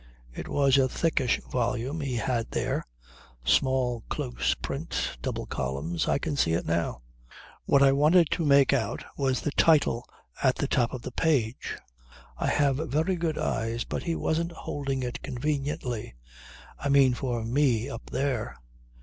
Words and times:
It 0.33 0.47
was 0.47 0.79
a 0.79 0.89
thickish 0.89 1.39
volume 1.51 2.01
he 2.01 2.15
had 2.15 2.49
there, 2.49 2.83
small 3.45 4.03
close 4.09 4.55
print, 4.55 5.15
double 5.21 5.45
columns 5.45 6.07
I 6.07 6.17
can 6.17 6.35
see 6.35 6.53
it 6.53 6.65
now. 6.65 7.03
What 7.65 7.83
I 7.83 7.91
wanted 7.91 8.31
to 8.31 8.43
make 8.43 8.73
out 8.73 9.03
was 9.15 9.41
the 9.41 9.51
title 9.51 10.03
at 10.41 10.55
the 10.55 10.67
top 10.67 10.91
of 10.95 11.03
the 11.03 11.11
page. 11.11 11.77
I 12.35 12.47
have 12.47 12.77
very 12.77 13.15
good 13.15 13.37
eyes 13.37 13.83
but 13.83 14.01
he 14.01 14.15
wasn't 14.15 14.53
holding 14.53 15.03
it 15.03 15.21
conveniently 15.21 16.15
I 16.79 16.89
mean 16.89 17.13
for 17.13 17.45
me 17.45 17.87
up 17.87 18.09
there. 18.09 18.55